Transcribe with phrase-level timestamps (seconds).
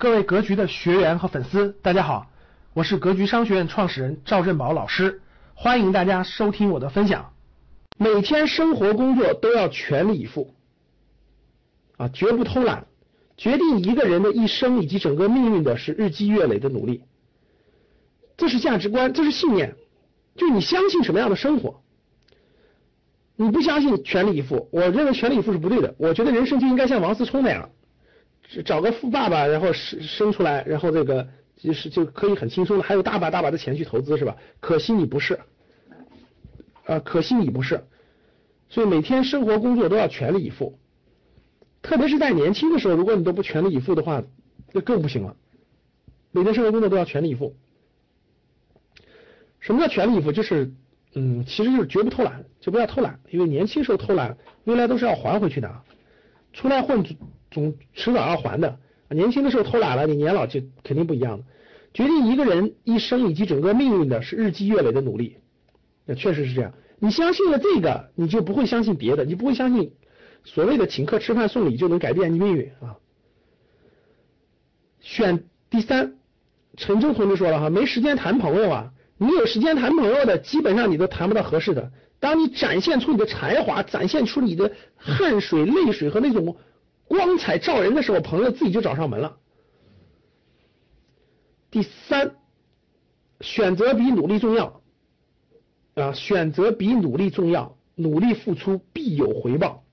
[0.00, 2.30] 各位格局的学员和粉丝，大家好，
[2.72, 5.20] 我是格局商学院创始人赵振宝老师，
[5.54, 7.32] 欢迎大家收听我的分享。
[7.96, 10.54] 每天生活工作都要全力以赴，
[11.96, 12.86] 啊，绝不偷懒。
[13.36, 17.02] 决定一个人的一生以及整个命运的是日积月累的努力，
[18.36, 19.74] 这是价值观，这是信念，
[20.36, 21.82] 就你相信什么样的生活，
[23.34, 25.92] 你不相信全力以赴，我认为全力以赴是不对的。
[25.98, 27.68] 我觉得人生就应该像王思聪那样。
[28.64, 34.36] 找个富爸爸，然后生生出来，然后这个就是就可以很轻松的，还有大把大把的钱去投资，是吧？
[34.60, 35.38] 可惜你不是，
[36.86, 37.84] 啊，可惜你不是，
[38.70, 40.78] 所以每天生活工作都要全力以赴，
[41.82, 44.22] 特别是在年轻的时候，如果你都不全力以赴的话，
[44.72, 45.36] 那更不行了。
[46.30, 47.54] 每天生活工作都要全力以赴。
[49.60, 50.32] 什么叫全力以赴？
[50.32, 50.72] 就是，
[51.14, 55.82] 嗯，其实就是绝不偷懒，就不要偷懒，因为年轻时候偷懒，未来都是要还回去的。
[56.52, 57.04] 出来混。
[57.50, 58.78] 总迟早要还的，
[59.10, 61.44] 年轻的时候偷懒了，你年老就肯定不一样的。
[61.94, 65.38] 决定一个人一生以及整个命运的是日积月累的努力，
[66.04, 66.74] 那确实是这样。
[66.98, 69.92] 你相信了这个，你就不会相信别的，你不会相信
[70.44, 72.96] 所谓的请客吃饭送礼就能改变你命运啊。
[75.00, 76.14] 选第三，
[76.76, 81.90] 陈忠同志说了哈，没时间谈朋友啊，你有时间谈朋友的，基本上你都谈不到合适的。
[82.20, 86.54] 当你展现出你的才华，展现出你的汗水、泪水和那种。
[87.08, 89.38] 光彩照人的时候，朋友自己就找上门了。
[91.70, 92.34] 第三，
[93.40, 94.80] 选择比努力重要
[95.94, 96.12] 啊！
[96.12, 99.84] 选择比努力重要，努力付出必有回报。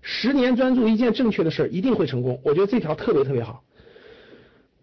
[0.00, 2.40] 十年专注一件正确的事儿，一定会成功。
[2.44, 3.64] 我觉得这条特别特别好。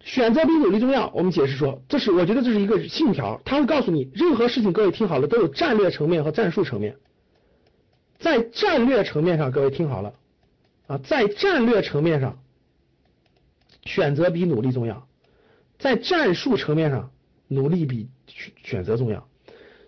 [0.02, 6.96] 选择比努力重要，我们解释说，这是我觉得这是一个信条，他会告诉你，任何事情，各位听好了，都有战略层面和战术层面。
[8.20, 10.14] 在战略层面上，各位听好了。
[10.88, 12.40] 啊，在战略层面上，
[13.84, 15.08] 选择比努力重要；
[15.80, 17.12] 在战术层面上，
[17.48, 19.28] 努力比选选择重要。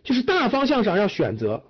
[0.04, 1.64] 就是大方向上要选择。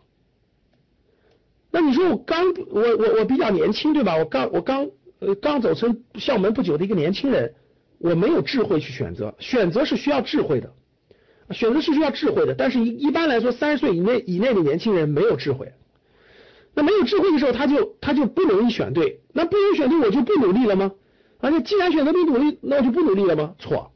[1.71, 4.15] 那你说我刚我我我比较年轻对吧？
[4.17, 4.89] 我刚我刚
[5.19, 7.53] 呃刚走成校门不久的一个年轻人，
[7.97, 9.35] 我没有智慧去选择。
[9.39, 10.71] 选择是需要智慧的，
[11.51, 12.53] 选择是需要智慧的。
[12.53, 15.73] 但是，一一般来说，三十岁以内以内的年轻人没有智慧。
[16.77, 19.21] 那没有智慧的时候，他就他就不容易选对。
[19.33, 20.91] 那不容易选对，我就不努力了吗？
[21.39, 23.55] 啊，那既然选择不努力，那我就不努力了吗？
[23.57, 23.91] 错。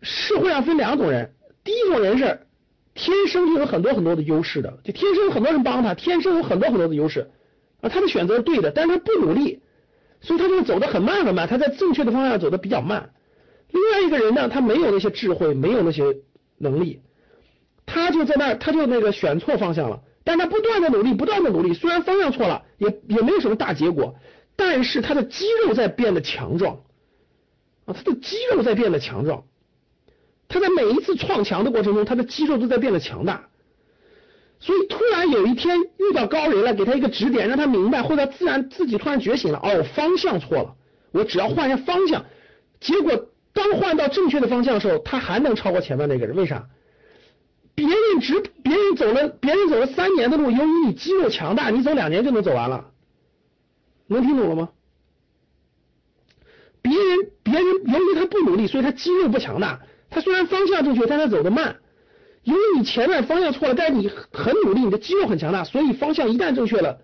[0.00, 2.46] 社会上分两种人，第一种人是
[2.94, 7.30] 天生就有很多很多的优势的，就天生有很多人帮他，天生有很多很多的优势
[7.82, 9.60] 啊，他的选择是对的，但是他不努力，
[10.22, 13.10] 所以他就走得很慢很慢，他在正确的方向走得比较慢。
[13.70, 16.02] 另外一个人呢，他没有那些智慧，没有那些
[16.56, 17.02] 能力，
[17.84, 20.00] 他就在那，他就那个选错方向了。
[20.30, 24.14] 但他不断的努力，不断的努力，虽然方向错了，也也没有什么大结果，
[24.54, 26.76] 但是他的肌肉在变得强壮。
[27.84, 29.42] 啊，他的肌肉在变得强壮，
[30.46, 33.48] 他在每一次撞墙的过程中，他的肌肉都在变得强大，
[34.60, 40.76] 所以突然有一天遇到高人了，给他一个指点，让他明白，或者自然自己突然觉醒了，哦，方向错了，
[41.10, 42.24] 我只要换一下方向，
[42.78, 46.68] 结果当换到正确的方向的时候，他还能超过前面那个人，为啥？
[47.74, 52.90] 别人只别人走了，别人走了三年的路，由于你肌肉强大，你走两年就能走完了，
[54.06, 54.70] 能听懂了吗？
[56.82, 61.76] 别人别人由于他不努力，所以他肌肉不强大，他虽然方向正确，但他走得慢。
[62.42, 67.02] 由于你前面方向错了，但是你很努力，你的肌肉很强大，所以方向一旦正确了，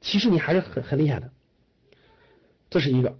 [0.00, 1.30] 其实你还是很很厉害的。
[2.70, 3.16] 这是一个。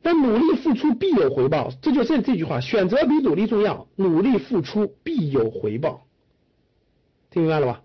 [0.00, 6.06] 但努力付出必有回报，这就是这句话：选择比努力重要，努力付出必有回报。
[7.30, 7.82] 听明白了吧？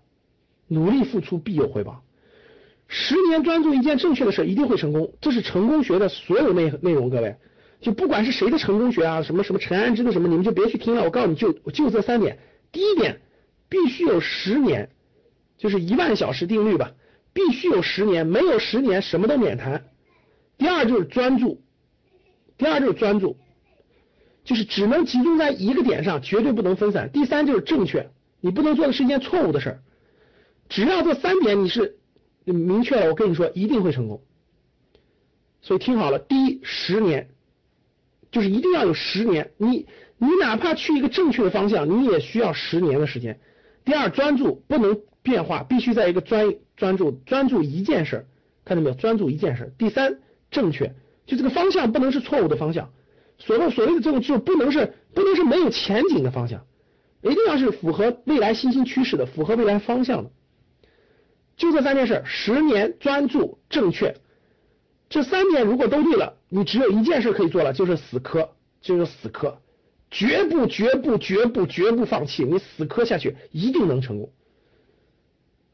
[0.68, 2.02] 努力付出必有回报。
[2.86, 5.12] 十年专注一件正确的事，一定会成功。
[5.20, 7.10] 这是成功学的所有内内容。
[7.10, 7.36] 各位，
[7.80, 11.02] 就不管是谁的成功学啊，什么什么陈安之的什么，你们就别去听了。
[11.02, 12.38] 我告诉你就就这三点：
[12.70, 13.20] 第一点，
[13.68, 14.88] 必须有十年，
[15.58, 16.92] 就是一万小时定律吧，
[17.32, 19.86] 必须有十年，没有十年什么都免谈。
[20.56, 21.63] 第二就是专注。
[22.56, 23.36] 第二就是专注，
[24.44, 27.10] 就是只能集中在一个点上，绝对不能分散。
[27.12, 28.10] 第三就是正确，
[28.40, 29.82] 你不能做的是一件错误的事儿。
[30.68, 31.98] 只要这三点你是
[32.44, 34.22] 明确了，我跟你说一定会成功。
[35.60, 37.28] 所以听好了，第一，十年，
[38.30, 39.50] 就是一定要有十年。
[39.56, 39.86] 你
[40.18, 43.40] 你哪怕去一个正确的方向，你也需要十年的时间。
[43.84, 48.26] 第二，专注不能变化，必须在一个专专注专注一件事，
[48.64, 48.94] 看到没有？
[48.94, 49.72] 专注一件事。
[49.78, 50.18] 第三，
[50.50, 50.94] 正确。
[51.26, 52.90] 就这个方向不能是错误的方向，
[53.38, 56.66] 所谓所谓的这种就不能是不能是没有前景的方向，
[57.22, 60.30] 一定要是符合未来新兴趋势的，符合未来方向的。
[61.56, 64.16] 就这三件事：十年专注正确，
[65.08, 68.50] 这三点如果都对了，你只有一件事可以做了，就是死磕，
[68.80, 69.58] 就是死磕，
[70.10, 74.32] 绝不绝不绝不绝不放弃，你死磕下去一定能成功。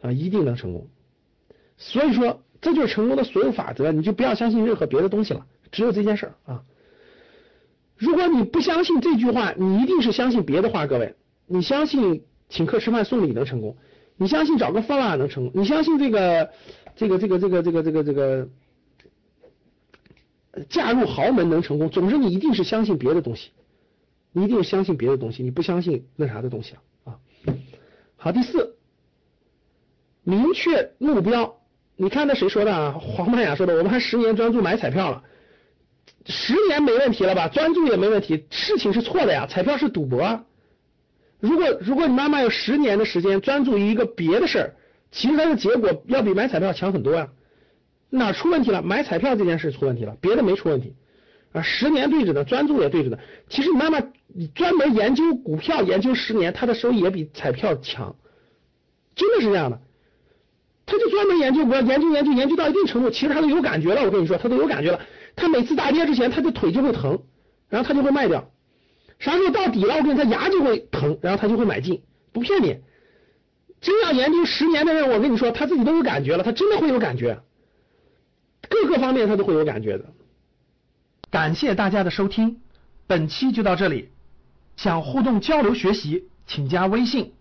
[0.02, 0.88] 啊，一定能成功。
[1.76, 6.62] 所以说，这就是成功的所有法则，你就不要相信任何别的东西了，只有这件事儿啊。
[7.96, 11.14] 如果你不相信这句话，你一定是相信别的话，各位，
[11.46, 13.76] 你相信请客吃饭送礼能成功，
[14.16, 16.50] 你相信找个方法能成功，你相信这个
[16.96, 18.48] 这个这个这个这个这个这个。
[20.68, 23.50] 嫁入豪门能成功，总之你一定是相信别的东西，
[24.32, 27.18] 你一定相信别的东西，你不相信那啥的东西了啊。
[28.16, 28.74] 好，第四，
[30.24, 31.59] 明确目标。
[32.02, 32.96] 你看那谁说的啊？
[32.98, 35.22] 黄曼雅说的，我们还十年专注买彩票了，
[36.24, 37.46] 十年没问题了吧？
[37.48, 40.46] 专注也没问题，事情是错的呀，彩票是赌博。
[41.40, 44.74] 如果如果你妈妈有十年的时间专注于一个别的事儿，
[45.12, 47.28] 其实它的结果要比买彩票强很多呀。
[48.08, 48.80] 哪出问题了？
[48.80, 50.94] 买彩票这件事出问题了，别的没出问题
[51.52, 51.60] 啊。
[51.60, 53.18] 十年对着的，专注也对着的。
[53.50, 54.00] 其实你妈妈
[54.54, 58.16] 专门研究股票研究十年，她的收益也比彩票强，
[59.14, 59.78] 真的是这样的。
[60.90, 64.02] 他就专门研究我，研究研究研究到一定程度，其实他都有感觉了。
[64.02, 65.00] 我跟你说，他都有感觉了。
[65.36, 67.22] 他每次大跌之前，他的腿就会疼，
[67.68, 68.50] 然后他就会卖掉。
[69.20, 72.02] 啥时候到底了，我跟你说，牙就会疼，然后他就会买进。
[72.32, 72.78] 不骗你，
[73.80, 77.40] 真要研究十年的人，我跟你说，他自己都有感觉了，他真的会有感觉。
[78.68, 80.06] 各个方面他都会有感觉的。
[81.30, 82.60] 感谢大家的收听，
[83.06, 84.08] 本期就到这里。
[84.76, 87.34] 想互动交流学习，请加微信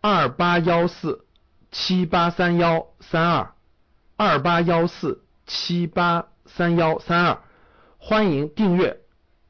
[0.00, 1.26] 二八幺四
[1.76, 3.52] 七八三幺三二
[4.16, 7.38] 二八幺四七八三幺三二，
[7.98, 9.00] 欢迎订阅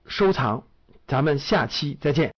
[0.06, 0.62] 收藏，
[1.06, 2.32] 咱们下期再见。